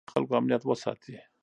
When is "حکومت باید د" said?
0.01-0.17